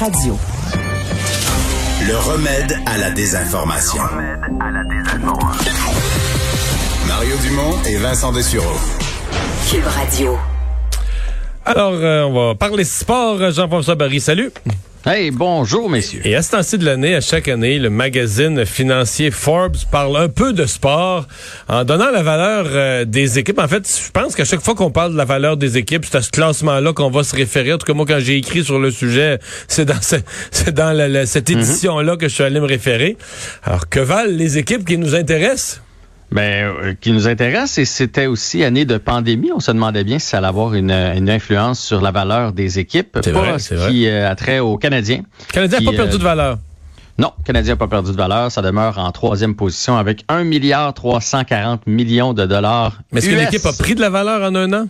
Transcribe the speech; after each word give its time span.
Radio. 0.00 0.34
Le 2.08 2.16
remède 2.16 2.74
à 2.86 2.96
la 2.96 3.10
désinformation. 3.10 4.00
Mario 7.06 7.36
Dumont 7.42 7.82
et 7.86 7.98
Vincent 7.98 8.32
Dessureau. 8.32 8.78
Cube 9.70 9.84
Radio. 9.84 10.38
Alors, 11.66 11.92
euh, 11.92 12.22
on 12.22 12.48
va 12.48 12.54
parler 12.54 12.84
sport. 12.84 13.50
Jean-François 13.50 13.94
Barry, 13.94 14.20
salut. 14.20 14.50
Hey, 15.06 15.30
bonjour, 15.30 15.88
messieurs. 15.88 16.20
Et 16.26 16.36
à 16.36 16.42
ce 16.42 16.50
temps-ci 16.50 16.76
de 16.76 16.84
l'année, 16.84 17.14
à 17.14 17.22
chaque 17.22 17.48
année, 17.48 17.78
le 17.78 17.88
magazine 17.88 18.66
financier 18.66 19.30
Forbes 19.30 19.76
parle 19.90 20.14
un 20.18 20.28
peu 20.28 20.52
de 20.52 20.66
sport 20.66 21.26
en 21.68 21.84
donnant 21.84 22.10
la 22.10 22.22
valeur 22.22 22.66
euh, 22.68 23.04
des 23.06 23.38
équipes. 23.38 23.60
En 23.60 23.66
fait, 23.66 23.88
je 23.88 24.10
pense 24.10 24.34
qu'à 24.36 24.44
chaque 24.44 24.60
fois 24.60 24.74
qu'on 24.74 24.90
parle 24.90 25.12
de 25.12 25.16
la 25.16 25.24
valeur 25.24 25.56
des 25.56 25.78
équipes, 25.78 26.04
c'est 26.04 26.18
à 26.18 26.22
ce 26.22 26.30
classement-là 26.30 26.92
qu'on 26.92 27.08
va 27.10 27.24
se 27.24 27.34
référer. 27.34 27.72
En 27.72 27.78
tout 27.78 27.86
cas, 27.86 27.94
moi, 27.94 28.04
quand 28.06 28.18
j'ai 28.20 28.36
écrit 28.36 28.62
sur 28.62 28.78
le 28.78 28.90
sujet, 28.90 29.38
c'est 29.68 29.86
dans, 29.86 30.02
ce- 30.02 30.16
c'est 30.50 30.74
dans 30.74 30.92
la- 30.92 31.08
la- 31.08 31.24
cette 31.24 31.48
édition-là 31.48 32.18
que 32.18 32.28
je 32.28 32.34
suis 32.34 32.44
allé 32.44 32.60
me 32.60 32.66
référer. 32.66 33.16
Alors, 33.64 33.88
que 33.88 34.00
valent 34.00 34.30
les 34.36 34.58
équipes 34.58 34.84
qui 34.86 34.98
nous 34.98 35.14
intéressent? 35.14 35.80
Ben, 36.32 36.66
euh, 36.66 36.94
qui 37.00 37.10
nous 37.10 37.26
intéresse, 37.26 37.76
et 37.78 37.84
c'était 37.84 38.26
aussi 38.26 38.62
année 38.62 38.84
de 38.84 38.98
pandémie. 38.98 39.50
On 39.52 39.58
se 39.58 39.72
demandait 39.72 40.04
bien 40.04 40.20
si 40.20 40.28
ça 40.28 40.38
allait 40.38 40.46
avoir 40.46 40.74
une, 40.74 40.92
une 40.92 41.28
influence 41.28 41.80
sur 41.80 42.00
la 42.00 42.12
valeur 42.12 42.52
des 42.52 42.78
équipes. 42.78 43.18
C'est 43.24 43.32
pas 43.32 43.40
vrai, 43.40 43.58
ce 43.58 43.74
vrai. 43.74 43.90
qui 43.90 44.06
euh, 44.06 44.30
a 44.30 44.34
trait 44.36 44.60
aux 44.60 44.76
Canadiens. 44.76 45.22
Le 45.48 45.52
Canadien 45.52 45.78
n'a 45.78 45.84
Qui, 45.84 45.84
pas 45.86 46.02
perdu 46.02 46.14
euh, 46.14 46.18
de 46.18 46.22
valeur. 46.22 46.58
Non, 47.18 47.32
le 47.38 47.44
Canadien 47.44 47.72
n'a 47.72 47.76
pas 47.76 47.88
perdu 47.88 48.12
de 48.12 48.16
valeur. 48.16 48.52
Ça 48.52 48.62
demeure 48.62 48.98
en 48.98 49.10
troisième 49.10 49.56
position 49.56 49.96
avec 49.96 50.24
1 50.28 50.44
milliard 50.44 50.94
340 50.94 51.86
millions 51.88 52.32
de 52.32 52.46
dollars. 52.46 53.00
Mais 53.10 53.18
est-ce 53.18 53.28
que 53.30 53.34
l'équipe 53.34 53.66
a 53.66 53.72
pris 53.72 53.96
de 53.96 54.00
la 54.00 54.10
valeur 54.10 54.48
en 54.48 54.54
un 54.54 54.72
an? 54.72 54.86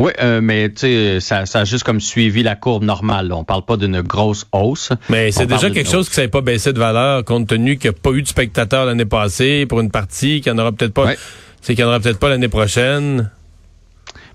Oui, 0.00 0.12
euh, 0.22 0.40
mais 0.42 0.70
tu 0.70 0.80
sais, 0.80 1.20
ça, 1.20 1.44
ça 1.44 1.60
a 1.60 1.64
juste 1.64 1.84
comme 1.84 2.00
suivi 2.00 2.42
la 2.42 2.56
courbe 2.56 2.84
normale. 2.84 3.28
là. 3.28 3.36
On 3.36 3.44
parle 3.44 3.66
pas 3.66 3.76
d'une 3.76 4.00
grosse 4.00 4.46
hausse. 4.50 4.90
Mais 5.10 5.30
c'est 5.30 5.44
déjà 5.44 5.68
quelque 5.68 5.86
hausse. 5.86 5.92
chose 5.92 6.08
qui 6.08 6.14
s'avait 6.14 6.28
pas 6.28 6.40
baissé 6.40 6.72
de 6.72 6.78
valeur, 6.78 7.22
compte 7.24 7.48
tenu 7.48 7.76
qu'il 7.76 7.90
n'y 7.90 7.96
a 7.96 8.00
pas 8.00 8.10
eu 8.12 8.22
de 8.22 8.26
spectateurs 8.26 8.86
l'année 8.86 9.04
passée 9.04 9.66
pour 9.66 9.80
une 9.80 9.90
partie, 9.90 10.40
qu'il 10.40 10.52
n'y 10.54 10.58
en 10.58 10.62
aura 10.62 10.72
peut-être 10.72 10.94
pas. 10.94 11.04
Ouais. 11.04 11.18
C'est 11.60 11.74
qu'il 11.74 11.84
n'y 11.84 11.88
en 11.88 11.92
aura 11.92 12.00
peut-être 12.00 12.18
pas 12.18 12.30
l'année 12.30 12.48
prochaine. 12.48 13.30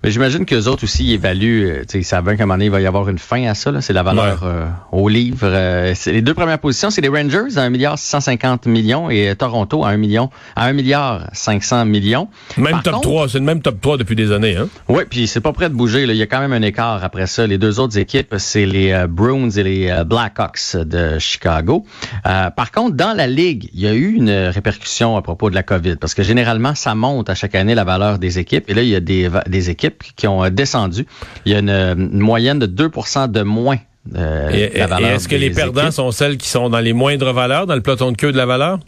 Mais 0.05 0.11
j'imagine 0.11 0.45
qu'eux 0.45 0.65
autres 0.67 0.83
aussi 0.83 1.03
ils 1.03 1.13
évaluent, 1.13 1.65
euh, 1.65 1.79
tu 1.79 1.85
sais, 1.93 1.99
ils 1.99 2.03
savent 2.03 2.23
bien 2.25 2.35
qu'à 2.35 2.43
un 2.43 2.45
moment 2.45 2.53
donné, 2.57 2.65
il 2.65 2.71
va 2.71 2.79
y 2.79 2.85
avoir 2.85 3.09
une 3.09 3.17
fin 3.17 3.43
à 3.47 3.55
ça. 3.55 3.71
là. 3.71 3.81
C'est 3.81 3.91
la 3.91 4.03
valeur 4.03 4.41
euh, 4.43 4.67
au 4.91 5.09
livre. 5.09 5.39
Euh, 5.43 5.93
c'est- 5.95 6.11
les 6.11 6.21
deux 6.21 6.35
premières 6.35 6.59
positions, 6.59 6.91
c'est 6.91 7.01
les 7.01 7.09
Rangers 7.09 7.57
à 7.57 7.61
1 7.63 7.69
milliard 7.71 7.97
650 7.97 8.67
millions 8.67 9.09
et 9.09 9.29
euh, 9.29 9.33
Toronto 9.35 9.83
à 9.83 9.89
1 9.89 9.97
million 9.97 10.29
à 10.55 10.65
1 10.67 10.73
milliard 10.73 11.27
500 11.33 11.85
millions. 11.85 12.27
Même 12.57 12.73
Par 12.73 12.83
top 12.83 12.93
contre- 12.93 13.07
3, 13.09 13.29
c'est 13.29 13.39
le 13.39 13.45
même 13.45 13.61
top 13.63 13.81
3 13.81 13.97
depuis 13.97 14.15
des 14.15 14.31
années. 14.31 14.55
Hein? 14.55 14.67
Oui, 14.87 15.03
puis 15.09 15.25
c'est 15.25 15.41
pas 15.41 15.53
prêt 15.53 15.69
de 15.69 15.73
bouger. 15.73 16.05
Là. 16.05 16.13
Il 16.13 16.17
y 16.17 16.21
a 16.21 16.27
quand 16.27 16.39
même 16.39 16.53
un 16.53 16.61
écart 16.61 17.03
après 17.03 17.25
ça. 17.25 17.47
Les 17.47 17.57
deux 17.57 17.79
autres 17.79 17.97
équipes, 17.97 18.35
c'est 18.37 18.67
les 18.67 18.91
euh, 18.91 19.07
Bruins 19.07 19.49
et 19.49 19.63
les 19.63 20.03
Blackhawks 20.05 20.75
de 20.75 21.17
Chicago. 21.17 21.83
Euh, 22.27 22.51
par 22.51 22.71
contre, 22.71 22.95
dans 22.95 23.13
la 23.17 23.25
Ligue, 23.25 23.69
il 23.73 23.79
y 23.79 23.87
a 23.87 23.93
eu 23.93 24.11
une 24.13 24.29
répercussion 24.29 25.17
à 25.17 25.23
propos 25.23 25.49
de 25.49 25.55
la 25.55 25.63
COVID, 25.63 25.95
parce 25.95 26.13
que 26.13 26.21
généralement, 26.21 26.75
ça 26.75 26.93
monte 26.93 27.29
à 27.31 27.33
chaque 27.35 27.55
année 27.55 27.73
la 27.73 27.83
valeur 27.85 28.19
des 28.19 28.37
équipes. 28.37 28.69
Et 28.69 28.75
là, 28.75 28.83
il 28.83 28.89
y 28.89 28.95
a 28.95 28.99
des, 28.99 29.29
des 29.47 29.69
équipes 29.71 29.94
qui 30.15 30.27
ont 30.27 30.43
euh, 30.43 30.49
descendu. 30.49 31.05
Il 31.45 31.51
y 31.51 31.55
a 31.55 31.59
une, 31.59 31.69
une 31.69 32.19
moyenne 32.19 32.59
de 32.59 32.67
2% 32.67 33.31
de 33.31 33.41
moins. 33.41 33.77
euh, 34.15 34.49
Et, 34.51 34.77
est-ce 34.77 35.27
que 35.27 35.35
les 35.35 35.49
perdants 35.49 35.81
équipes. 35.81 35.93
sont 35.93 36.11
celles 36.11 36.37
qui 36.37 36.47
sont 36.49 36.69
dans 36.69 36.79
les 36.79 36.93
moindres 36.93 37.33
valeurs, 37.33 37.65
dans 37.67 37.75
le 37.75 37.81
peloton 37.81 38.11
de 38.11 38.17
queue 38.17 38.31
de 38.31 38.37
la 38.37 38.45
valeur? 38.45 38.79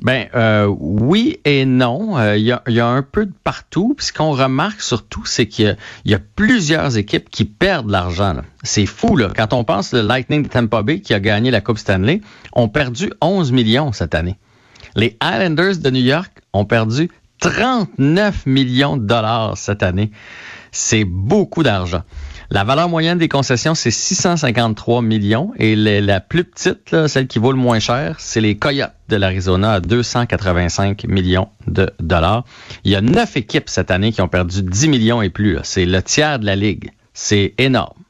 Ben 0.00 0.26
euh, 0.34 0.66
oui 0.80 1.38
et 1.44 1.64
non. 1.64 2.18
Euh, 2.18 2.36
Il 2.36 2.42
y, 2.44 2.50
a, 2.52 2.62
il 2.66 2.74
y 2.74 2.80
a 2.80 2.86
un 2.88 3.02
peu 3.02 3.26
de 3.26 3.32
partout. 3.44 3.94
Puis 3.96 4.06
ce 4.06 4.12
qu'on 4.12 4.32
remarque 4.32 4.80
surtout, 4.80 5.24
c'est 5.24 5.46
qu'il 5.46 5.66
y 5.66 5.68
a- 5.68 5.76
il 6.04 6.10
y, 6.10 6.14
a 6.14 6.18
plusieurs 6.34 6.96
équipes 6.96 7.30
qui 7.30 7.44
perdent 7.44 7.86
de 7.86 7.92
l'argent. 7.92 8.36
C'est 8.64 8.86
fou, 8.86 9.16
là. 9.16 9.28
Quand 9.36 9.52
on 9.52 9.62
pense 9.62 9.92
le 9.92 10.00
Lightning 10.02 10.42
de 10.42 10.48
Tampa 10.48 10.82
Bay 10.82 11.00
qui 11.00 11.14
a 11.14 11.20
gagné 11.20 11.50
la 11.52 11.60
Coupe 11.60 11.78
Stanley, 11.78 12.20
ont 12.52 12.68
perdu 12.68 13.12
11 13.20 13.52
millions 13.52 13.92
cette 13.92 14.14
année. 14.16 14.36
Les 14.96 15.16
Islanders 15.22 15.78
de 15.78 15.90
New 15.90 16.02
York 16.02 16.30
ont 16.52 16.64
perdu 16.64 17.08
39 17.42 18.46
millions 18.46 18.96
de 18.96 19.04
dollars 19.04 19.58
cette 19.58 19.82
année. 19.82 20.12
C'est 20.70 21.04
beaucoup 21.04 21.64
d'argent. 21.64 22.02
La 22.50 22.62
valeur 22.62 22.88
moyenne 22.88 23.18
des 23.18 23.28
concessions, 23.28 23.74
c'est 23.74 23.90
653 23.90 25.02
millions. 25.02 25.52
Et 25.58 25.74
la 25.74 26.20
plus 26.20 26.44
petite, 26.44 26.92
là, 26.92 27.08
celle 27.08 27.26
qui 27.26 27.40
vaut 27.40 27.50
le 27.50 27.58
moins 27.58 27.80
cher, 27.80 28.16
c'est 28.20 28.40
les 28.40 28.56
Coyotes 28.56 28.94
de 29.08 29.16
l'Arizona 29.16 29.72
à 29.72 29.80
285 29.80 31.04
millions 31.08 31.48
de 31.66 31.90
dollars. 31.98 32.44
Il 32.84 32.92
y 32.92 32.96
a 32.96 33.00
neuf 33.00 33.36
équipes 33.36 33.68
cette 33.68 33.90
année 33.90 34.12
qui 34.12 34.22
ont 34.22 34.28
perdu 34.28 34.62
10 34.62 34.88
millions 34.88 35.20
et 35.20 35.30
plus. 35.30 35.58
C'est 35.64 35.84
le 35.84 36.00
tiers 36.00 36.38
de 36.38 36.46
la 36.46 36.54
ligue. 36.54 36.90
C'est 37.12 37.54
énorme. 37.58 38.01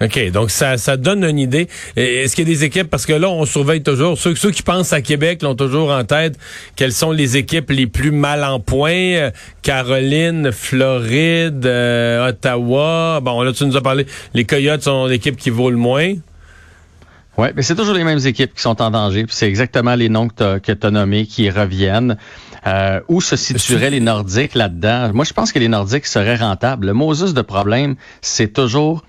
OK, 0.00 0.30
donc 0.30 0.50
ça, 0.50 0.76
ça 0.76 0.96
donne 0.96 1.24
une 1.24 1.38
idée. 1.38 1.68
Est-ce 1.96 2.36
qu'il 2.36 2.48
y 2.48 2.52
a 2.52 2.54
des 2.54 2.64
équipes, 2.64 2.88
parce 2.88 3.04
que 3.04 3.12
là, 3.12 3.28
on 3.28 3.44
surveille 3.44 3.82
toujours, 3.82 4.16
ceux, 4.16 4.36
ceux 4.36 4.52
qui 4.52 4.62
pensent 4.62 4.92
à 4.92 5.00
Québec 5.00 5.42
l'ont 5.42 5.56
toujours 5.56 5.90
en 5.90 6.04
tête, 6.04 6.38
quelles 6.76 6.92
sont 6.92 7.10
les 7.10 7.36
équipes 7.36 7.70
les 7.70 7.88
plus 7.88 8.12
mal 8.12 8.44
en 8.44 8.60
point? 8.60 9.30
Caroline, 9.62 10.52
Floride, 10.52 11.66
euh, 11.66 12.28
Ottawa. 12.28 13.20
Bon, 13.22 13.42
là, 13.42 13.52
tu 13.52 13.66
nous 13.66 13.76
as 13.76 13.82
parlé, 13.82 14.06
les 14.34 14.44
Coyotes 14.44 14.82
sont 14.82 15.06
l'équipe 15.06 15.36
qui 15.36 15.50
vaut 15.50 15.70
le 15.70 15.76
moins. 15.76 16.14
Oui, 17.36 17.48
mais 17.54 17.62
c'est 17.62 17.76
toujours 17.76 17.94
les 17.94 18.04
mêmes 18.04 18.24
équipes 18.24 18.52
qui 18.54 18.62
sont 18.62 18.82
en 18.82 18.90
danger. 18.90 19.24
Puis 19.24 19.34
c'est 19.34 19.48
exactement 19.48 19.94
les 19.94 20.08
noms 20.08 20.28
que 20.28 20.58
tu 20.58 20.86
as, 20.86 20.90
nommés 20.90 21.26
qui 21.26 21.50
reviennent. 21.50 22.16
Euh, 22.66 23.00
où 23.06 23.20
se 23.20 23.36
situeraient 23.36 23.90
les 23.90 24.00
Nordiques 24.00 24.54
là-dedans? 24.54 25.12
Moi, 25.14 25.24
je 25.24 25.32
pense 25.32 25.52
que 25.52 25.60
les 25.60 25.68
Nordiques 25.68 26.06
seraient 26.06 26.36
rentables. 26.36 26.86
Le 26.88 26.94
Moses 26.94 27.34
de 27.34 27.42
problème, 27.42 27.94
c'est 28.20 28.52
toujours 28.52 29.04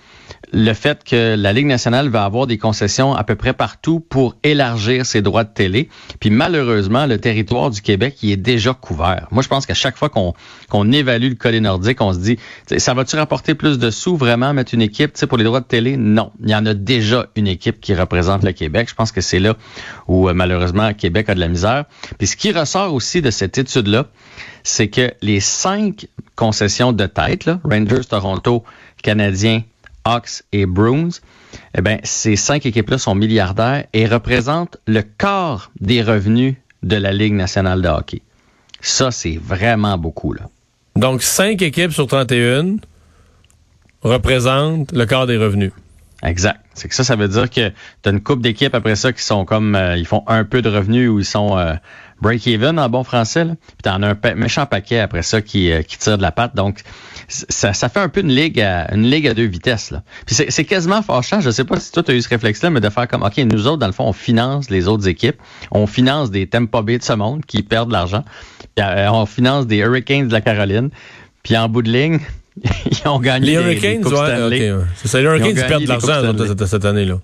le 0.51 0.73
fait 0.73 1.03
que 1.03 1.35
la 1.35 1.53
Ligue 1.53 1.67
nationale 1.67 2.09
va 2.09 2.23
avoir 2.23 2.47
des 2.47 2.57
concessions 2.57 3.13
à 3.13 3.23
peu 3.23 3.35
près 3.35 3.53
partout 3.53 3.99
pour 3.99 4.35
élargir 4.43 5.05
ses 5.05 5.21
droits 5.21 5.43
de 5.43 5.53
télé. 5.53 5.89
Puis 6.19 6.29
malheureusement, 6.29 7.05
le 7.05 7.19
territoire 7.19 7.69
du 7.69 7.81
Québec, 7.81 8.17
il 8.23 8.31
est 8.31 8.37
déjà 8.37 8.73
couvert. 8.73 9.27
Moi, 9.31 9.43
je 9.43 9.47
pense 9.47 9.65
qu'à 9.65 9.73
chaque 9.73 9.97
fois 9.97 10.09
qu'on 10.09 10.91
évalue 10.91 11.29
le 11.29 11.35
cas 11.35 11.51
des 11.51 11.59
Nordiques, 11.59 12.01
on 12.01 12.13
se 12.13 12.19
dit, 12.19 12.37
ça 12.77 12.93
va-tu 12.93 13.15
rapporter 13.15 13.55
plus 13.55 13.77
de 13.77 13.89
sous 13.91 14.15
vraiment 14.17 14.53
mettre 14.53 14.73
une 14.73 14.81
équipe 14.81 15.17
pour 15.25 15.37
les 15.37 15.43
droits 15.43 15.59
de 15.59 15.65
télé? 15.65 15.97
Non. 15.97 16.31
Il 16.43 16.49
y 16.49 16.55
en 16.55 16.65
a 16.65 16.73
déjà 16.73 17.27
une 17.35 17.47
équipe 17.47 17.79
qui 17.79 17.93
représente 17.93 18.43
le 18.43 18.51
Québec. 18.51 18.89
Je 18.89 18.95
pense 18.95 19.11
que 19.11 19.21
c'est 19.21 19.39
là 19.39 19.55
où 20.07 20.29
euh, 20.29 20.33
malheureusement 20.33 20.93
Québec 20.93 21.29
a 21.29 21.35
de 21.35 21.39
la 21.39 21.47
misère. 21.47 21.85
Puis 22.17 22.27
ce 22.27 22.35
qui 22.35 22.51
ressort 22.51 22.93
aussi 22.93 23.21
de 23.21 23.31
cette 23.31 23.57
étude-là, 23.57 24.07
c'est 24.63 24.87
que 24.87 25.13
les 25.21 25.39
cinq 25.39 26.07
concessions 26.35 26.91
de 26.91 27.05
tête, 27.05 27.49
Rangers, 27.63 28.05
Toronto, 28.09 28.63
Canadiens, 29.01 29.61
Hawks 30.09 30.43
et 30.51 30.65
Bruins, 30.65 31.09
eh 31.77 31.81
ben, 31.81 31.99
ces 32.03 32.35
cinq 32.35 32.65
équipes-là 32.65 32.97
sont 32.97 33.15
milliardaires 33.15 33.85
et 33.93 34.05
représentent 34.07 34.77
le 34.87 35.01
quart 35.01 35.71
des 35.79 36.01
revenus 36.01 36.55
de 36.83 36.95
la 36.95 37.11
Ligue 37.11 37.33
nationale 37.33 37.81
de 37.81 37.87
hockey. 37.87 38.21
Ça, 38.81 39.11
c'est 39.11 39.37
vraiment 39.37 39.97
beaucoup, 39.97 40.33
là. 40.33 40.43
Donc, 40.95 41.21
5 41.21 41.61
équipes 41.61 41.91
sur 41.91 42.07
31 42.07 42.77
représentent 44.01 44.91
le 44.91 45.05
quart 45.05 45.27
des 45.27 45.37
revenus. 45.37 45.71
Exact. 46.23 46.59
C'est 46.73 46.89
que 46.89 46.95
ça, 46.95 47.03
ça 47.03 47.15
veut 47.15 47.27
dire 47.27 47.49
que 47.49 47.69
tu 47.69 48.09
as 48.09 48.11
une 48.11 48.21
coupe 48.21 48.41
d'équipes 48.41 48.75
après 48.75 48.95
ça 48.95 49.13
qui 49.13 49.23
sont 49.23 49.45
comme 49.45 49.75
euh, 49.75 49.95
ils 49.95 50.05
font 50.05 50.23
un 50.27 50.43
peu 50.43 50.61
de 50.61 50.69
revenus 50.69 51.09
ou 51.09 51.19
ils 51.19 51.25
sont 51.25 51.57
euh, 51.57 51.73
break-even 52.21 52.77
en 52.79 52.89
bon 52.89 53.03
français. 53.03 53.45
Là. 53.45 53.55
Puis 53.55 53.77
t'en 53.83 54.01
as 54.03 54.07
un 54.09 54.15
pa- 54.15 54.35
méchant 54.35 54.65
paquet 54.65 54.99
après 54.99 55.21
ça 55.23 55.41
qui, 55.41 55.71
euh, 55.71 55.81
qui 55.81 55.97
tire 55.97 56.17
de 56.17 56.21
la 56.21 56.31
patte. 56.31 56.55
Donc, 56.55 56.81
ça, 57.27 57.73
ça 57.73 57.89
fait 57.89 57.99
un 57.99 58.09
peu 58.09 58.21
une 58.21 58.31
ligue 58.33 58.59
à 58.61 58.93
une 58.93 59.03
ligue 59.09 59.27
à 59.27 59.33
deux 59.33 59.45
vitesses. 59.45 59.91
Là. 59.91 60.03
Puis 60.25 60.35
c'est, 60.49 60.63
quasiment 60.65 61.01
fâchant. 61.01 61.41
Je 61.41 61.49
sais 61.49 61.63
pas 61.63 61.79
si 61.79 61.91
toi 61.91 62.03
tu 62.03 62.11
as 62.11 62.15
eu 62.15 62.21
ce 62.21 62.29
réflexe-là, 62.29 62.69
mais 62.69 62.81
de 62.81 62.89
faire 62.89 63.07
comme 63.07 63.23
OK, 63.23 63.37
nous 63.37 63.67
autres, 63.67 63.77
dans 63.77 63.87
le 63.87 63.93
fond, 63.93 64.05
on 64.05 64.13
finance 64.13 64.69
les 64.69 64.87
autres 64.87 65.07
équipes. 65.07 65.37
On 65.71 65.87
finance 65.87 66.31
des 66.31 66.47
Tampa 66.47 66.81
Bay 66.81 66.97
de 66.97 67.03
ce 67.03 67.13
monde 67.13 67.45
qui 67.45 67.61
perdent 67.63 67.89
de 67.89 67.93
l'argent. 67.93 68.23
Puis 68.75 68.85
euh, 68.85 69.11
on 69.11 69.25
finance 69.25 69.67
des 69.67 69.77
Hurricanes 69.77 70.27
de 70.27 70.33
la 70.33 70.41
Caroline. 70.41 70.89
Puis 71.43 71.55
en 71.57 71.69
bout 71.69 71.81
de 71.81 71.91
ligne, 71.91 72.19
ils 72.91 73.07
ont 73.07 73.19
gagné 73.19 73.47
Les 73.47 73.53
Hurricanes, 73.53 74.05
ouais, 74.05 74.15
Stanley. 74.15 74.71
ok, 74.71 74.79
ouais. 74.79 74.85
C'est 74.95 75.07
ça, 75.07 75.19
les 75.19 75.25
Hurricanes, 75.25 75.67
perdent 75.67 75.83
de 75.83 75.87
l'argent 75.87 76.65
cette 76.65 76.85
année-là. 76.85 77.19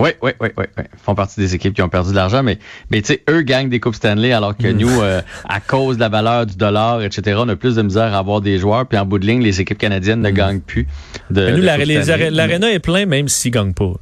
Oui, 0.00 0.10
oui, 0.22 0.30
oui, 0.40 0.48
oui, 0.56 0.64
oui. 0.78 0.84
Ils 0.92 0.98
font 1.02 1.14
partie 1.14 1.38
des 1.40 1.54
équipes 1.54 1.74
qui 1.74 1.82
ont 1.82 1.88
perdu 1.88 2.10
de 2.10 2.16
l'argent, 2.16 2.42
mais, 2.42 2.58
mais 2.90 3.02
tu 3.02 3.08
sais, 3.14 3.22
eux 3.28 3.42
gagnent 3.42 3.68
des 3.68 3.80
Coupes 3.80 3.94
Stanley 3.94 4.32
alors 4.32 4.56
que 4.56 4.68
nous, 4.68 5.00
euh, 5.02 5.20
à 5.48 5.60
cause 5.60 5.96
de 5.96 6.00
la 6.00 6.08
valeur 6.08 6.46
du 6.46 6.56
dollar, 6.56 7.02
etc., 7.02 7.36
on 7.40 7.48
a 7.48 7.56
plus 7.56 7.74
de 7.76 7.82
misère 7.82 8.14
à 8.14 8.18
avoir 8.18 8.40
des 8.40 8.58
joueurs, 8.58 8.86
puis 8.86 8.98
en 8.98 9.04
bout 9.04 9.18
de 9.18 9.26
ligne, 9.26 9.42
les 9.42 9.60
équipes 9.60 9.78
canadiennes 9.78 10.20
ne 10.22 10.30
gagnent 10.30 10.60
plus 10.60 10.86
de. 11.30 11.44
Mais 11.46 11.52
nous, 11.52 11.62
la- 11.62 12.30
l'aréna 12.30 12.70
est 12.72 12.78
plein 12.78 13.04
même 13.06 13.28
s'ils 13.28 13.50
gagnent 13.52 13.74
pas. 13.74 13.92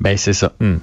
Ben, 0.00 0.16
c'est 0.16 0.32
ça. 0.34 0.52
Hmm. 0.60 0.76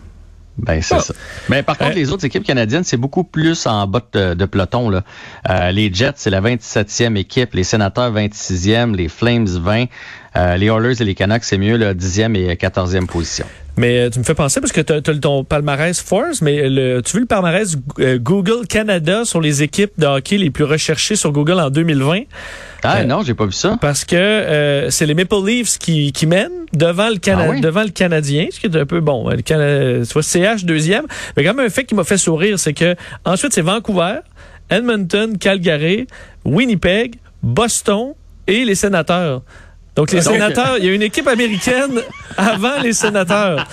Ben, 0.57 0.81
c'est 0.81 0.99
ça. 0.99 1.13
Mais 1.49 1.61
par 1.61 1.77
contre, 1.77 1.91
Euh, 1.91 1.95
les 1.95 2.11
autres 2.11 2.25
équipes 2.25 2.43
canadiennes, 2.43 2.83
c'est 2.83 2.97
beaucoup 2.97 3.23
plus 3.23 3.67
en 3.67 3.85
bas 3.85 4.01
de, 4.13 4.33
de 4.33 4.45
peloton. 4.45 4.89
Là. 4.89 5.03
Euh, 5.49 5.69
les 5.71 5.93
Jets, 5.93 6.13
c'est 6.15 6.31
la 6.31 6.41
27e 6.41 7.15
équipe. 7.15 7.53
Les 7.53 7.63
Sénateurs, 7.63 8.11
26e. 8.11 8.95
Les 8.95 9.07
Flames, 9.07 9.45
20. 9.45 9.85
les 10.57 10.65
Oilers 10.65 10.99
et 10.99 11.05
les 11.05 11.13
Canucks, 11.13 11.43
c'est 11.43 11.59
mieux 11.59 11.77
le 11.77 11.93
10e 11.93 12.35
et 12.35 12.55
14e 12.55 13.05
position. 13.05 13.45
Mais 13.77 14.09
tu 14.09 14.19
me 14.19 14.23
fais 14.23 14.33
penser, 14.33 14.59
parce 14.59 14.71
que 14.71 14.81
tu 14.81 14.93
as, 14.93 15.01
ton 15.01 15.43
palmarès 15.43 15.99
Force, 16.01 16.41
mais 16.41 16.67
le, 16.67 17.01
tu 17.01 17.13
veux 17.13 17.21
le 17.21 17.27
palmarès 17.27 17.77
Google 17.97 18.65
Canada 18.67 19.23
sur 19.23 19.39
les 19.39 19.63
équipes 19.63 19.91
de 19.97 20.07
hockey 20.07 20.37
les 20.37 20.49
plus 20.49 20.63
recherchées 20.63 21.15
sur 21.15 21.31
Google 21.31 21.59
en 21.59 21.69
2020? 21.69 22.21
Ah 22.83 23.03
non, 23.03 23.21
j'ai 23.23 23.33
pas 23.33 23.45
vu 23.45 23.51
ça. 23.51 23.77
Parce 23.79 24.05
que 24.05 24.87
c'est 24.89 25.05
les 25.05 25.13
Maple 25.13 25.45
Leafs 25.45 25.77
qui, 25.77 26.11
qui 26.11 26.25
mènent 26.25 26.65
devant 26.73 27.09
le, 27.09 27.17
Cana 27.17 27.51
ah 27.53 27.59
devant 27.59 27.83
le 27.83 27.89
Canadien, 27.89 28.47
ce 28.51 28.59
qui 28.59 28.67
est 28.67 28.75
un 28.75 28.85
peu 28.85 28.99
bon. 28.99 29.29
Le 29.29 29.41
Canada, 29.41 30.05
soit 30.05 30.23
CH 30.23 30.65
deuxième. 30.65 31.05
Mais 31.35 31.43
quand 31.43 31.53
même 31.53 31.65
un 31.65 31.69
fait 31.69 31.85
qui 31.85 31.95
m'a 31.95 32.03
fait 32.03 32.17
sourire, 32.17 32.59
c'est 32.59 32.73
que 32.73 32.95
ensuite 33.25 33.53
c'est 33.53 33.61
Vancouver, 33.61 34.19
Edmonton, 34.69 35.37
Calgary, 35.37 36.07
Winnipeg, 36.45 37.15
Boston 37.43 38.13
et 38.47 38.65
les 38.65 38.75
sénateurs. 38.75 39.41
Donc, 39.97 40.11
les 40.11 40.21
sénateurs, 40.21 40.75
il 40.77 40.85
y 40.85 40.89
a 40.89 40.93
une 40.93 41.01
équipe 41.01 41.27
américaine 41.27 42.01
avant 42.37 42.79
les 42.83 42.93
sénateurs. 42.93 43.67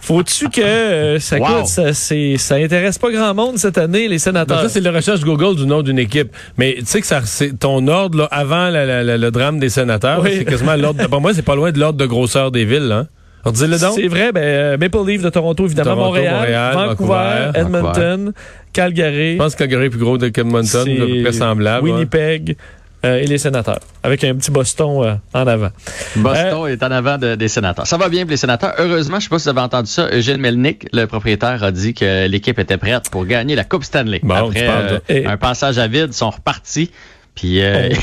Faut-tu 0.00 0.48
que 0.48 0.62
euh, 0.62 1.18
ça 1.18 1.38
coûte, 1.38 1.66
ça, 1.66 1.92
ça 1.92 2.54
intéresse 2.54 2.96
pas 2.96 3.10
grand 3.10 3.34
monde 3.34 3.58
cette 3.58 3.76
année, 3.76 4.08
les 4.08 4.18
sénateurs? 4.18 4.62
ça, 4.62 4.68
c'est 4.70 4.80
la 4.80 4.90
recherche 4.90 5.20
Google 5.20 5.54
du 5.54 5.66
nom 5.66 5.82
d'une 5.82 5.98
équipe. 5.98 6.34
Mais 6.56 6.76
tu 6.78 6.86
sais 6.86 7.02
que 7.02 7.06
ça, 7.06 7.20
c'est 7.26 7.58
ton 7.58 7.86
ordre, 7.88 8.18
là, 8.18 8.28
avant 8.30 8.70
le 8.72 9.30
drame 9.30 9.58
des 9.58 9.68
sénateurs, 9.68 10.24
c'est 10.26 10.46
quasiment 10.46 10.76
l'ordre, 10.76 11.06
pour 11.08 11.20
moi, 11.20 11.34
c'est 11.34 11.42
pas 11.42 11.54
loin 11.54 11.70
de 11.70 11.78
l'ordre 11.78 11.98
de 11.98 12.06
grosseur 12.06 12.50
des 12.50 12.64
villes, 12.64 12.90
hein. 12.90 13.06
le 13.44 13.76
C'est 13.76 14.08
vrai, 14.08 14.32
ben, 14.32 14.42
euh, 14.42 14.78
Maple 14.78 15.06
Leaf 15.06 15.20
de 15.20 15.28
Toronto, 15.28 15.66
évidemment, 15.66 15.96
Montréal, 15.96 16.72
Vancouver, 16.74 17.50
Edmonton, 17.54 18.32
Calgary. 18.72 19.34
Je 19.34 19.38
pense 19.38 19.54
que 19.54 19.58
Calgary 19.58 19.86
est 19.86 19.90
plus 19.90 19.98
gros 19.98 20.16
que 20.16 20.40
Edmonton, 20.40 20.88
à 20.88 21.06
peu 21.06 21.22
près 21.22 21.32
semblable. 21.32 21.84
Winnipeg. 21.84 22.56
Euh, 23.04 23.18
et 23.18 23.26
les 23.26 23.38
sénateurs, 23.38 23.80
avec 24.02 24.24
un 24.24 24.34
petit 24.34 24.50
Boston 24.50 25.02
euh, 25.04 25.14
en 25.34 25.46
avant. 25.46 25.68
Boston 26.16 26.64
euh, 26.64 26.66
est 26.68 26.82
en 26.82 26.90
avant 26.90 27.18
des 27.18 27.48
sénateurs. 27.48 27.86
Ça 27.86 27.98
va 27.98 28.08
bien 28.08 28.22
pour 28.22 28.30
les 28.30 28.36
sénateurs. 28.36 28.74
Heureusement, 28.78 29.20
je 29.20 29.26
ne 29.26 29.28
sais 29.28 29.28
pas 29.28 29.38
si 29.38 29.44
vous 29.44 29.50
avez 29.50 29.60
entendu 29.60 29.90
ça, 29.90 30.08
Eugène 30.12 30.40
Melnick, 30.40 30.88
le 30.92 31.04
propriétaire, 31.06 31.62
a 31.62 31.70
dit 31.70 31.94
que 31.94 32.26
l'équipe 32.26 32.58
était 32.58 32.78
prête 32.78 33.10
pour 33.10 33.26
gagner 33.26 33.54
la 33.54 33.64
Coupe 33.64 33.84
Stanley. 33.84 34.20
Après 34.28 35.24
un 35.26 35.36
passage 35.36 35.78
à 35.78 35.86
vide, 35.86 36.08
ils 36.08 36.14
sont 36.14 36.30
repartis. 36.30 36.90
Puis 37.36 37.60
oh. 37.62 37.94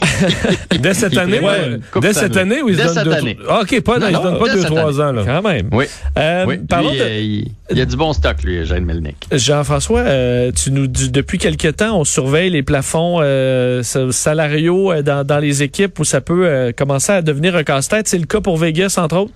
dès 0.78 0.94
cette 0.94 1.16
année, 1.16 1.40
ouais, 1.40 1.78
dès 2.00 2.12
cette 2.12 2.36
année 2.36 2.62
ou 2.62 2.68
ils 2.68 2.76
dès 2.76 2.88
cette 2.88 3.06
année. 3.06 3.36
Ah, 3.48 3.60
ok, 3.62 3.80
pas, 3.80 3.96
ils 3.96 4.12
donnent 4.12 4.38
pas 4.38 4.52
deux 4.52 4.64
trois 4.64 5.00
ans 5.00 5.12
là. 5.12 5.22
Quand 5.24 5.42
même. 5.42 5.68
Oui. 5.72 5.86
Euh, 6.18 6.44
oui. 6.46 6.58
Euh, 6.72 7.42
il, 7.70 7.78
y 7.78 7.80
a 7.80 7.84
du 7.84 7.96
bon 7.96 8.12
stock 8.12 8.42
lui, 8.42 8.64
Jeanne 8.64 8.84
Melnick. 8.84 9.26
Jean-François, 9.32 10.00
euh, 10.00 10.52
tu 10.52 10.70
nous 10.70 10.86
depuis 10.86 11.38
quelque 11.38 11.68
temps, 11.68 12.00
on 12.00 12.04
surveille 12.04 12.50
les 12.50 12.62
plafonds 12.62 13.18
euh, 13.20 13.82
salariaux 13.82 14.92
euh, 14.92 15.02
dans, 15.02 15.24
dans 15.24 15.38
les 15.38 15.62
équipes 15.62 15.98
où 15.98 16.04
ça 16.04 16.20
peut 16.20 16.72
commencer 16.76 17.12
à 17.12 17.22
devenir 17.22 17.56
un 17.56 17.64
casse-tête. 17.64 18.08
C'est 18.08 18.18
le 18.18 18.26
cas 18.26 18.40
pour 18.40 18.56
Vegas 18.56 18.96
entre 18.98 19.16
autres? 19.16 19.32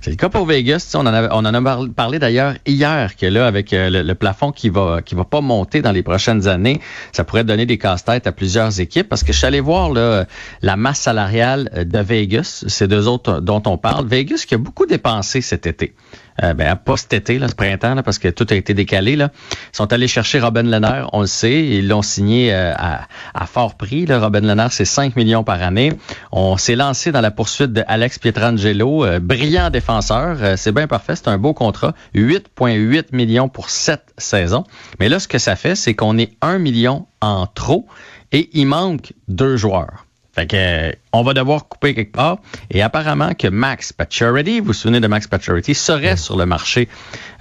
C'est 0.00 0.10
le 0.10 0.16
cas 0.16 0.28
pour 0.28 0.46
Vegas. 0.46 0.92
On 0.94 1.00
en, 1.00 1.06
a, 1.06 1.28
on 1.34 1.44
en 1.44 1.54
a 1.54 1.88
parlé 1.94 2.18
d'ailleurs 2.18 2.54
hier 2.66 3.16
que 3.16 3.26
là, 3.26 3.46
avec 3.46 3.72
euh, 3.72 4.02
le, 4.02 4.14
plafond 4.14 4.52
qui 4.52 4.68
va 4.68 5.02
qui 5.02 5.14
va 5.14 5.24
pas 5.24 5.40
monter 5.40 5.82
dans 5.82 5.92
les 5.92 6.02
prochaines 6.02 6.46
années, 6.48 6.80
ça 7.12 7.24
pourrait 7.24 7.44
donner 7.44 7.66
des 7.66 7.78
casse-têtes 7.78 8.26
à 8.26 8.32
plusieurs 8.32 8.80
équipes. 8.80 9.08
Parce 9.08 9.22
que 9.22 9.32
je 9.32 9.38
suis 9.38 9.46
allé 9.46 9.60
voir 9.60 9.90
la 9.92 10.76
masse 10.76 11.00
salariale 11.00 11.86
de 11.86 11.98
Vegas, 11.98 12.64
c'est 12.66 12.88
deux 12.88 13.08
autres 13.08 13.40
dont 13.40 13.62
on 13.66 13.78
parle. 13.78 14.06
Vegas 14.06 14.44
qui 14.46 14.54
a 14.54 14.58
beaucoup 14.58 14.86
dépensé 14.86 15.40
cet 15.40 15.66
été 15.66 15.94
euh, 16.42 16.54
ben, 16.54 16.76
pas 16.76 16.96
cet 16.96 17.12
été, 17.12 17.38
là, 17.38 17.48
ce 17.48 17.54
printemps, 17.54 17.94
là, 17.94 18.02
parce 18.02 18.18
que 18.18 18.28
tout 18.28 18.46
a 18.50 18.54
été 18.54 18.74
décalé. 18.74 19.16
Là. 19.16 19.30
Ils 19.72 19.76
sont 19.76 19.92
allés 19.92 20.08
chercher 20.08 20.40
Robin 20.40 20.62
Lehner, 20.62 21.04
on 21.12 21.20
le 21.20 21.26
sait, 21.26 21.64
ils 21.66 21.88
l'ont 21.88 22.02
signé 22.02 22.52
euh, 22.52 22.72
à, 22.74 23.46
fort 23.46 23.76
prix. 23.76 24.06
Là. 24.06 24.18
Robin 24.18 24.40
Lehner, 24.40 24.66
c'est 24.70 24.84
5 24.84 25.16
millions 25.16 25.44
par 25.44 25.62
année. 25.62 25.92
On 26.32 26.56
s'est 26.56 26.76
lancé 26.76 27.12
dans 27.12 27.20
la 27.20 27.30
poursuite 27.30 27.72
de 27.72 27.82
Alex 27.86 28.18
Pietrangelo, 28.18 29.04
euh, 29.04 29.20
brillant 29.20 29.70
défenseur. 29.70 30.38
Euh, 30.40 30.54
c'est 30.56 30.72
bien 30.72 30.86
parfait, 30.86 31.16
c'est 31.16 31.28
un 31.28 31.38
beau 31.38 31.54
contrat. 31.54 31.94
8,8 32.14 33.06
millions 33.12 33.48
pour 33.48 33.70
7 33.70 34.00
saisons. 34.18 34.64
Mais 35.00 35.08
là, 35.08 35.18
ce 35.18 35.28
que 35.28 35.38
ça 35.38 35.56
fait, 35.56 35.74
c'est 35.74 35.94
qu'on 35.94 36.18
est 36.18 36.32
1 36.40 36.58
million 36.58 37.06
en 37.20 37.46
trop 37.46 37.86
et 38.32 38.50
il 38.52 38.66
manque 38.66 39.12
deux 39.28 39.56
joueurs. 39.56 40.06
Fait 40.34 40.48
que, 40.48 40.92
on 41.12 41.22
va 41.22 41.32
devoir 41.32 41.68
couper 41.68 41.94
quelque 41.94 42.12
part. 42.12 42.38
Et 42.70 42.82
apparemment 42.82 43.34
que 43.34 43.46
Max 43.46 43.92
Pacioretty, 43.92 44.58
vous 44.58 44.66
vous 44.66 44.72
souvenez 44.72 44.98
de 44.98 45.06
Max 45.06 45.28
Pacioretty, 45.28 45.74
serait 45.74 46.16
sur 46.16 46.36
le 46.36 46.44
marché 46.44 46.88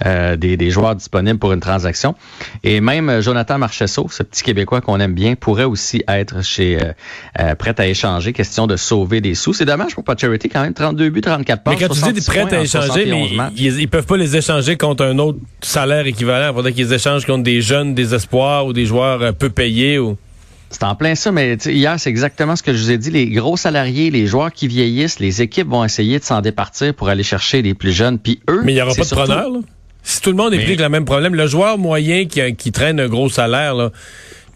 euh, 0.05 0.35
des, 0.35 0.57
des, 0.57 0.69
joueurs 0.69 0.95
disponibles 0.95 1.39
pour 1.39 1.53
une 1.53 1.59
transaction. 1.59 2.13
Et 2.63 2.81
même 2.81 3.09
euh, 3.09 3.21
Jonathan 3.21 3.57
Marchesso, 3.57 4.07
ce 4.11 4.21
petit 4.21 4.43
Québécois 4.43 4.81
qu'on 4.81 4.99
aime 4.99 5.15
bien, 5.15 5.33
pourrait 5.33 5.63
aussi 5.63 6.03
être 6.07 6.43
chez 6.43 6.77
euh, 7.39 7.55
prêt 7.55 7.73
à 7.79 7.87
échanger. 7.87 8.31
Question 8.31 8.67
de 8.67 8.75
sauver 8.75 9.21
des 9.21 9.33
sous. 9.33 9.53
C'est 9.53 9.65
dommage 9.65 9.95
pour 9.95 10.03
Pacioretty, 10.03 10.49
quand 10.49 10.61
même 10.61 10.75
32 10.75 11.09
buts, 11.09 11.21
34 11.21 11.63
passes. 11.63 11.73
Mais 11.73 11.87
quand 11.87 11.93
tu 11.93 12.13
dis 12.13 12.21
prêt 12.21 12.53
à 12.53 12.61
échanger, 12.61 13.07
mais 13.07 13.27
ils, 13.55 13.79
ils, 13.79 13.89
peuvent 13.89 14.05
pas 14.05 14.17
les 14.17 14.37
échanger 14.37 14.77
contre 14.77 15.03
un 15.03 15.17
autre 15.17 15.39
salaire 15.61 16.05
équivalent. 16.05 16.51
Il 16.51 16.55
faudrait 16.55 16.73
qu'ils 16.73 16.93
échangent 16.93 17.25
contre 17.25 17.43
des 17.43 17.61
jeunes, 17.61 17.95
des 17.95 18.13
espoirs 18.13 18.67
ou 18.67 18.73
des 18.73 18.85
joueurs 18.85 19.33
peu 19.33 19.49
payés 19.49 19.97
ou. 19.97 20.15
C'est 20.73 20.83
en 20.85 20.95
plein 20.95 21.13
ça, 21.13 21.31
mais 21.31 21.53
hier, 21.65 21.99
c'est 21.99 22.09
exactement 22.09 22.55
ce 22.55 22.63
que 22.63 22.73
je 22.73 22.81
vous 22.81 22.91
ai 22.91 22.97
dit. 22.97 23.11
Les 23.11 23.27
gros 23.29 23.57
salariés, 23.57 24.09
les 24.09 24.25
joueurs 24.25 24.51
qui 24.51 24.67
vieillissent, 24.67 25.19
les 25.19 25.43
équipes 25.43 25.67
vont 25.67 25.85
essayer 25.85 26.17
de 26.17 26.23
s'en 26.23 26.41
départir 26.41 26.95
pour 26.95 27.09
aller 27.09 27.21
chercher 27.21 27.61
les 27.61 27.75
plus 27.75 27.91
jeunes. 27.91 28.17
Puis 28.17 28.41
eux. 28.49 28.61
Mais 28.63 28.71
il 28.71 28.75
n'y 28.75 28.81
aura 28.81 28.95
pas 28.95 29.03
de 29.03 29.09
preneur, 29.09 29.49
là? 29.51 29.59
Si 30.01 30.19
tout 30.19 30.31
le 30.31 30.35
monde 30.35 30.53
explique 30.53 30.79
le 30.79 30.89
même 30.89 31.05
problème, 31.05 31.35
le 31.35 31.45
joueur 31.47 31.77
moyen 31.77 32.25
qui, 32.25 32.55
qui 32.55 32.71
traîne 32.71 32.99
un 32.99 33.07
gros 33.07 33.29
salaire, 33.29 33.75
là, 33.75 33.91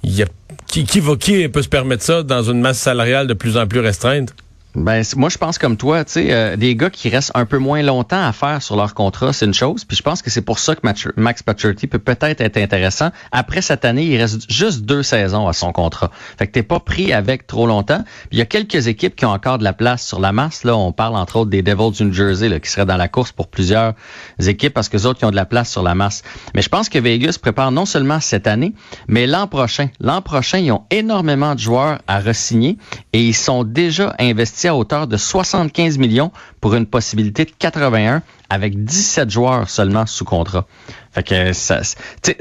y 0.03 0.23
a, 0.23 0.25
qui, 0.67 0.85
qui, 0.85 0.99
va, 0.99 1.15
qui 1.15 1.47
peut 1.47 1.61
se 1.61 1.69
permettre 1.69 2.03
ça 2.03 2.23
dans 2.23 2.43
une 2.43 2.59
masse 2.59 2.79
salariale 2.79 3.27
de 3.27 3.33
plus 3.33 3.55
en 3.55 3.67
plus 3.67 3.79
restreinte? 3.79 4.33
Ben, 4.75 5.03
moi, 5.15 5.29
je 5.29 5.37
pense 5.39 5.57
comme 5.57 5.75
toi, 5.75 6.05
tu 6.05 6.13
sais, 6.13 6.27
euh, 6.31 6.55
des 6.55 6.75
gars 6.75 6.91
qui 6.91 7.09
restent 7.09 7.31
un 7.33 7.45
peu 7.45 7.57
moins 7.57 7.81
longtemps 7.81 8.23
à 8.23 8.31
faire 8.31 8.61
sur 8.61 8.75
leur 8.75 8.93
contrat, 8.93 9.33
c'est 9.33 9.45
une 9.45 9.53
chose. 9.53 9.85
Puis 9.85 9.97
je 9.97 10.03
pense 10.03 10.21
que 10.21 10.29
c'est 10.29 10.41
pour 10.41 10.59
ça 10.59 10.75
que 10.75 10.81
Max 11.15 11.41
Pacioretty 11.41 11.87
peut 11.87 11.99
peut-être 11.99 12.41
être 12.41 12.57
intéressant. 12.57 13.09
Après 13.31 13.61
cette 13.61 13.85
année, 13.85 14.05
il 14.05 14.17
reste 14.17 14.51
juste 14.51 14.81
deux 14.81 15.01
saisons 15.01 15.47
à 15.47 15.53
son 15.53 15.71
contrat. 15.71 16.11
Fait 16.37 16.45
que 16.45 16.51
t'es 16.51 16.63
pas 16.63 16.79
pris 16.79 17.11
avec 17.11 17.47
trop 17.47 17.65
longtemps. 17.65 18.03
Puis 18.29 18.33
il 18.33 18.39
y 18.39 18.41
a 18.41 18.45
quelques 18.45 18.87
équipes 18.87 19.15
qui 19.15 19.25
ont 19.25 19.31
encore 19.31 19.57
de 19.57 19.63
la 19.63 19.73
place 19.73 20.05
sur 20.05 20.19
la 20.19 20.31
masse. 20.31 20.63
Là, 20.63 20.77
on 20.77 20.91
parle 20.91 21.15
entre 21.15 21.37
autres 21.37 21.49
des 21.49 21.63
Devils 21.63 21.97
du 21.97 22.05
New 22.05 22.13
Jersey 22.13 22.49
là, 22.49 22.59
qui 22.59 22.69
seraient 22.69 22.85
dans 22.85 22.97
la 22.97 23.07
course 23.07 23.31
pour 23.31 23.47
plusieurs 23.47 23.93
équipes 24.39 24.73
parce 24.75 24.89
que 24.89 24.97
les 24.97 25.07
autres 25.07 25.17
qui 25.17 25.25
ont 25.25 25.31
de 25.31 25.35
la 25.35 25.45
place 25.45 25.71
sur 25.71 25.81
la 25.81 25.95
masse. 25.95 26.21
Mais 26.53 26.61
je 26.61 26.69
pense 26.69 26.89
que 26.89 26.99
Vegas 26.99 27.37
prépare 27.41 27.71
non 27.71 27.85
seulement 27.85 28.19
cette 28.19 28.45
année, 28.45 28.73
mais 29.07 29.25
l'an 29.25 29.47
prochain. 29.47 29.89
L'an 29.99 30.21
prochain, 30.21 30.59
ils 30.59 30.71
ont 30.71 30.83
énormément 30.91 31.55
de 31.55 31.59
joueurs 31.59 31.99
à 32.07 32.19
resigner 32.19 32.77
et 33.13 33.23
ils 33.23 33.33
sont 33.33 33.63
déjà 33.63 34.15
investis 34.19 34.66
à 34.67 34.75
hauteur 34.75 35.07
de 35.07 35.17
75 35.17 35.97
millions 35.97 36.31
pour 36.67 36.75
une 36.75 36.85
possibilité 36.85 37.45
de 37.45 37.51
81 37.57 38.23
avec 38.49 38.83
17 38.83 39.29
joueurs 39.29 39.69
seulement 39.69 40.05
sous 40.05 40.25
contrat. 40.25 40.65
Fait 41.13 41.23
que 41.23 41.53
ça, 41.53 41.79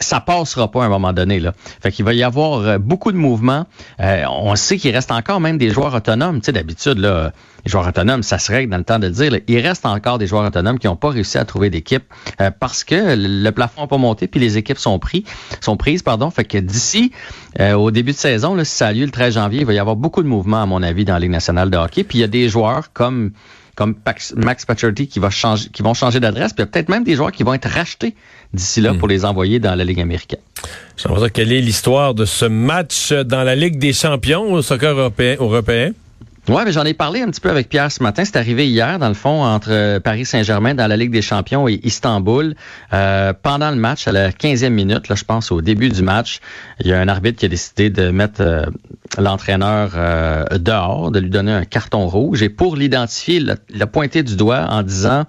ça 0.01 0.21
passera 0.21 0.69
pas 0.69 0.83
à 0.83 0.87
un 0.87 0.89
moment 0.89 1.13
donné 1.13 1.39
là. 1.39 1.53
Fait 1.81 1.93
qu'il 1.93 2.05
va 2.05 2.13
y 2.13 2.25
avoir 2.25 2.59
euh, 2.59 2.79
beaucoup 2.79 3.13
de 3.13 3.17
mouvements. 3.17 3.67
Euh, 4.01 4.25
on 4.29 4.57
sait 4.57 4.79
qu'il 4.79 4.93
reste 4.93 5.13
encore 5.13 5.39
même 5.39 5.59
des 5.59 5.71
joueurs 5.71 5.95
autonomes. 5.95 6.41
Tu 6.41 6.47
sais, 6.47 6.53
d'habitude 6.53 6.99
là, 6.99 7.31
les 7.65 7.71
joueurs 7.71 7.87
autonomes, 7.87 8.25
ça 8.25 8.41
se 8.41 8.51
règle 8.51 8.73
dans 8.73 8.79
le 8.79 8.85
temps 8.85 8.99
de 8.99 9.07
le 9.07 9.13
dire. 9.13 9.39
Il 9.47 9.61
reste 9.61 9.87
encore 9.87 10.19
des 10.19 10.27
joueurs 10.27 10.45
autonomes 10.45 10.81
qui 10.81 10.89
n'ont 10.89 10.97
pas 10.97 11.11
réussi 11.11 11.39
à 11.39 11.45
trouver 11.45 11.71
d'équipe 11.71 12.03
euh, 12.41 12.51
parce 12.51 12.83
que 12.83 13.15
le 13.17 13.51
plafond 13.53 13.83
n'a 13.83 13.87
pas 13.87 13.97
monté 13.97 14.27
puis 14.27 14.41
les 14.41 14.59
équipes 14.59 14.79
sont 14.79 14.99
pris, 14.99 15.25
sont 15.61 15.77
prises 15.77 16.03
pardon. 16.03 16.31
Fait 16.31 16.45
que 16.45 16.59
d'ici 16.59 17.13
au 17.61 17.93
début 17.93 18.11
de 18.11 18.17
saison, 18.17 18.57
là, 18.57 18.65
si 18.65 18.75
ça 18.75 18.89
a 18.89 18.93
lieu 18.93 19.05
le 19.05 19.13
13 19.13 19.35
janvier, 19.35 19.61
il 19.61 19.67
va 19.67 19.73
y 19.73 19.79
avoir 19.79 19.95
beaucoup 19.95 20.25
de 20.25 20.29
mouvements 20.29 20.63
à 20.63 20.67
mon 20.67 20.83
avis 20.83 21.05
dans 21.05 21.15
la 21.15 21.21
Ligue 21.21 21.31
nationale 21.31 21.71
de 21.71 21.77
hockey. 21.77 22.03
Puis 22.03 22.19
il 22.19 22.21
y 22.23 22.25
a 22.25 22.29
des 22.29 22.49
joueurs 22.49 22.93
comme 22.93 23.31
comme 23.77 23.95
Max 24.37 24.65
Pacioretty 24.65 25.07
qui 25.07 25.21
va 25.21 25.31
changer, 25.31 25.69
qui 25.69 25.83
vont 25.83 25.95
changer 25.95 26.19
d'adresse, 26.19 26.53
puis 26.53 26.63
il 26.63 26.67
y 26.67 26.69
a 26.69 26.73
peut-être 26.73 26.89
même 26.89 27.05
des 27.05 27.15
joueurs 27.15 27.31
qui 27.31 27.43
vont 27.43 27.55
être 27.55 27.69
rachetés 27.69 28.15
d'ici 28.53 28.81
là 28.81 28.95
hmm. 28.95 28.99
pour 28.99 29.07
les 29.07 29.25
envoyer 29.25 29.61
dans 29.61 29.75
la 29.75 29.85
Ligue 29.85 30.01
américaine. 30.01 30.41
J'aimerais 30.97 31.31
quelle 31.31 31.53
est 31.53 31.61
l'histoire 31.61 32.15
de 32.15 32.25
ce 32.25 32.47
match 32.47 33.13
dans 33.13 33.45
la 33.45 33.55
Ligue 33.55 33.79
des 33.79 33.93
champions 33.93 34.51
au 34.53 34.63
soccer 34.63 34.99
européen. 34.99 35.37
européen? 35.39 35.93
Oui, 36.49 36.63
mais 36.65 36.71
j'en 36.71 36.85
ai 36.85 36.95
parlé 36.95 37.23
un 37.23 37.27
petit 37.27 37.41
peu 37.41 37.51
avec 37.51 37.69
Pierre 37.69 37.91
ce 37.91 38.03
matin. 38.03 38.25
C'est 38.25 38.37
arrivé 38.37 38.69
hier, 38.69 39.01
dans 39.01 39.09
le 39.09 39.15
fond, 39.15 39.43
entre 39.43 39.71
euh, 39.73 39.99
Paris 39.99 40.25
Saint-Germain 40.25 40.75
dans 40.75 40.87
la 40.87 40.97
Ligue 40.97 41.11
des 41.11 41.23
Champions 41.23 41.67
et 41.67 41.81
Istanbul. 41.83 42.55
Euh, 42.93 43.33
pendant 43.33 43.71
le 43.71 43.77
match, 43.77 44.07
à 44.07 44.13
la 44.13 44.31
15e 44.31 44.69
minute, 44.69 45.09
là, 45.09 45.17
je 45.17 45.25
pense 45.25 45.51
au 45.51 45.61
début 45.61 45.89
du 45.89 46.03
match, 46.03 46.41
il 46.81 46.87
y 46.87 46.93
a 46.93 47.01
un 47.01 47.09
arbitre 47.09 47.41
qui 47.41 47.47
a 47.47 47.49
décidé 47.49 47.91
de 47.91 48.11
mettre 48.11 48.43
euh, 48.43 48.65
l'entraîneur 49.19 49.91
dehors, 50.59 51.11
de 51.11 51.19
lui 51.19 51.31
donner 51.31 51.53
un 51.53 51.65
carton 51.65 52.07
rouge. 52.07 52.43
Et 52.43 52.49
pour 52.49 52.77
l'identifier, 52.77 53.43
il 53.71 53.83
a 53.83 53.87
pointé 53.87 54.23
du 54.23 54.37
doigt 54.37 54.67
en 54.69 54.83
disant 54.83 55.25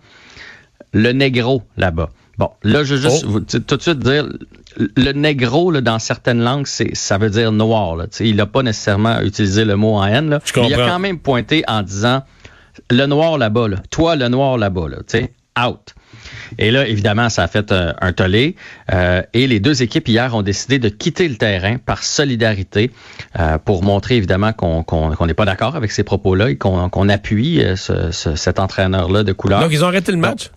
le 0.93 1.11
négro 1.13 1.63
là-bas. 1.77 2.09
Bon, 2.37 2.51
là, 2.63 2.83
je 2.83 2.95
veux 2.95 3.09
juste 3.09 3.25
oh. 3.27 3.39
tout 3.39 3.77
de 3.77 3.81
suite 3.81 3.99
dire, 3.99 4.27
le 4.77 5.11
négro, 5.11 5.71
là, 5.71 5.81
dans 5.81 5.99
certaines 5.99 6.41
langues, 6.41 6.67
c'est, 6.67 6.95
ça 6.95 7.17
veut 7.17 7.29
dire 7.29 7.51
noir. 7.51 7.95
Là, 7.95 8.05
il 8.19 8.35
n'a 8.35 8.45
pas 8.45 8.63
nécessairement 8.63 9.19
utilisé 9.21 9.65
le 9.65 9.75
mot 9.75 9.95
en 9.95 10.05
haine. 10.05 10.29
Là, 10.29 10.39
mais 10.55 10.67
il 10.67 10.73
a 10.73 10.87
quand 10.87 10.99
même 10.99 11.19
pointé 11.19 11.63
en 11.67 11.81
disant, 11.81 12.23
le 12.91 13.05
noir 13.05 13.37
là-bas, 13.37 13.67
là, 13.67 13.77
toi, 13.89 14.15
le 14.15 14.27
noir 14.27 14.57
là-bas, 14.57 14.87
là, 14.89 14.97
out. 15.65 15.95
Et 16.59 16.71
là, 16.71 16.87
évidemment, 16.87 17.29
ça 17.29 17.43
a 17.43 17.47
fait 17.47 17.71
un, 17.71 17.95
un 17.99 18.13
tollé. 18.13 18.55
Euh, 18.93 19.21
et 19.33 19.47
les 19.47 19.59
deux 19.59 19.81
équipes 19.81 20.07
hier 20.07 20.35
ont 20.35 20.43
décidé 20.43 20.77
de 20.77 20.89
quitter 20.89 21.27
le 21.27 21.35
terrain 21.35 21.77
par 21.77 22.03
solidarité 22.03 22.91
euh, 23.39 23.57
pour 23.57 23.83
montrer 23.83 24.17
évidemment 24.17 24.53
qu'on 24.53 25.25
n'est 25.25 25.33
pas 25.33 25.45
d'accord 25.45 25.75
avec 25.75 25.91
ces 25.91 26.03
propos-là 26.03 26.51
et 26.51 26.57
qu'on 26.57 27.09
appuie 27.09 27.63
euh, 27.63 27.75
ce, 27.75 28.11
ce, 28.11 28.35
cet 28.35 28.59
entraîneur-là 28.59 29.23
de 29.23 29.33
couleur. 29.33 29.61
Donc, 29.61 29.71
ils 29.71 29.83
ont 29.83 29.87
arrêté 29.87 30.11
le 30.11 30.19
match? 30.19 30.51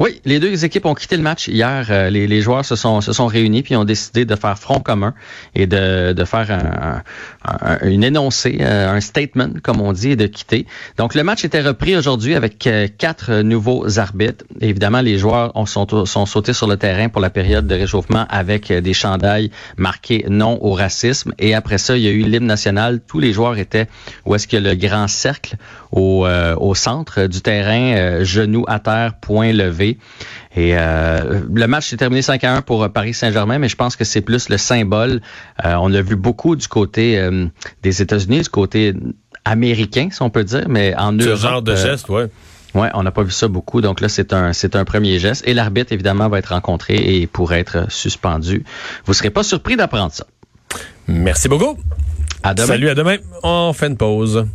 Oui, 0.00 0.20
les 0.24 0.40
deux 0.40 0.64
équipes 0.64 0.86
ont 0.86 0.94
quitté 0.94 1.16
le 1.16 1.22
match 1.22 1.48
hier. 1.48 1.86
Euh, 1.90 2.08
les, 2.08 2.26
les, 2.26 2.40
joueurs 2.40 2.64
se 2.64 2.76
sont, 2.76 3.00
se 3.00 3.12
sont 3.12 3.26
réunis 3.26 3.62
puis 3.62 3.76
ont 3.76 3.84
décidé 3.84 4.24
de 4.24 4.34
faire 4.36 4.58
front 4.58 4.80
commun 4.80 5.12
et 5.54 5.66
de, 5.66 6.12
de 6.12 6.24
faire 6.24 6.50
un, 6.50 7.02
un, 7.44 7.78
une 7.88 8.02
énoncé, 8.02 8.58
euh, 8.60 8.90
un 8.90 9.00
statement, 9.00 9.50
comme 9.62 9.80
on 9.80 9.92
dit, 9.92 10.12
et 10.12 10.16
de 10.16 10.26
quitter. 10.26 10.66
Donc, 10.96 11.14
le 11.14 11.22
match 11.22 11.44
était 11.44 11.60
repris 11.60 11.94
aujourd'hui 11.96 12.34
avec 12.34 12.66
euh, 12.66 12.88
quatre 12.96 13.42
nouveaux 13.42 13.98
arbitres. 13.98 14.44
évidemment, 14.60 15.02
les 15.02 15.18
joueurs 15.18 15.52
ont, 15.56 15.66
sont, 15.66 16.06
sont 16.06 16.26
sautés 16.26 16.54
sur 16.54 16.66
le 16.66 16.78
terrain 16.78 17.08
pour 17.08 17.20
la 17.20 17.30
période 17.30 17.66
de 17.66 17.74
réchauffement 17.74 18.26
avec 18.30 18.72
des 18.72 18.94
chandails 18.94 19.50
marqués 19.76 20.24
non 20.28 20.58
au 20.62 20.72
racisme. 20.72 21.32
Et 21.38 21.54
après 21.54 21.78
ça, 21.78 21.96
il 21.96 22.02
y 22.02 22.08
a 22.08 22.12
eu 22.12 22.22
l'hymne 22.22 22.46
national. 22.46 23.00
Tous 23.06 23.20
les 23.20 23.32
joueurs 23.32 23.58
étaient 23.58 23.88
où 24.24 24.34
est-ce 24.34 24.48
que 24.48 24.56
le 24.56 24.74
grand 24.74 25.06
cercle 25.06 25.56
au, 25.90 26.26
au 26.26 26.74
centre 26.74 27.26
du 27.26 27.42
terrain, 27.42 28.24
genoux 28.24 28.64
à 28.66 28.78
terre, 28.78 29.14
point 29.20 29.52
levé 29.52 29.81
et 29.82 30.76
euh, 30.76 31.40
le 31.52 31.66
match 31.66 31.88
s'est 31.88 31.96
terminé 31.96 32.22
5 32.22 32.42
à 32.44 32.54
1 32.56 32.62
pour 32.62 32.88
Paris 32.90 33.14
Saint-Germain, 33.14 33.58
mais 33.58 33.68
je 33.68 33.76
pense 33.76 33.96
que 33.96 34.04
c'est 34.04 34.20
plus 34.20 34.48
le 34.48 34.58
symbole. 34.58 35.20
Euh, 35.64 35.74
on 35.74 35.88
l'a 35.88 36.02
vu 36.02 36.16
beaucoup 36.16 36.56
du 36.56 36.68
côté 36.68 37.18
euh, 37.18 37.46
des 37.82 38.02
États-Unis, 38.02 38.42
du 38.42 38.48
côté 38.48 38.94
américain, 39.44 40.08
si 40.10 40.22
on 40.22 40.30
peut 40.30 40.44
dire, 40.44 40.64
mais 40.68 40.94
en 40.96 41.18
Ce 41.18 41.36
genre 41.36 41.62
de 41.62 41.74
geste, 41.74 42.08
ouais. 42.08 42.28
Ouais, 42.74 42.88
on 42.94 43.02
n'a 43.02 43.10
pas 43.10 43.22
vu 43.22 43.32
ça 43.32 43.48
beaucoup. 43.48 43.82
Donc 43.82 44.00
là, 44.00 44.08
c'est 44.08 44.32
un, 44.32 44.54
c'est 44.54 44.76
un 44.76 44.84
premier 44.86 45.18
geste. 45.18 45.46
Et 45.46 45.52
l'arbitre, 45.52 45.92
évidemment, 45.92 46.28
va 46.30 46.38
être 46.38 46.54
rencontré 46.54 46.94
et 46.96 47.26
pourrait 47.26 47.60
être 47.60 47.90
suspendu. 47.90 48.64
Vous 49.04 49.12
serez 49.12 49.28
pas 49.28 49.42
surpris 49.42 49.76
d'apprendre 49.76 50.12
ça. 50.12 50.26
Merci 51.06 51.48
beaucoup. 51.48 51.76
À 52.42 52.54
demain. 52.54 52.68
Salut, 52.68 52.88
à 52.88 52.94
demain. 52.94 53.16
On 53.42 53.72
fait 53.74 53.88
une 53.88 53.96
pause. 53.98 54.46